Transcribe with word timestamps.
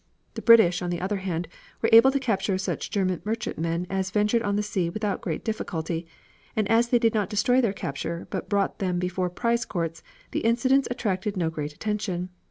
The 0.33 0.41
British, 0.41 0.81
on 0.81 0.89
the 0.89 0.99
other 0.99 1.17
hand, 1.17 1.47
were 1.79 1.89
able 1.93 2.09
to 2.09 2.19
capture 2.19 2.57
such 2.57 2.89
German 2.89 3.21
merchantmen 3.23 3.85
as 3.87 4.09
ventured 4.09 4.41
on 4.41 4.55
the 4.55 4.63
sea 4.63 4.89
without 4.89 5.21
great 5.21 5.45
difficulty, 5.45 6.07
and 6.55 6.67
as 6.71 6.87
they 6.89 6.97
did 6.97 7.13
not 7.13 7.29
destroy 7.29 7.61
their 7.61 7.71
capture, 7.71 8.25
but 8.31 8.49
brought 8.49 8.79
them 8.79 8.97
before 8.97 9.29
prize 9.29 9.63
courts, 9.63 10.01
the 10.31 10.39
incidents 10.39 10.87
attracted 10.89 11.37
no 11.37 11.51
great 11.51 11.71
attention. 11.73 12.29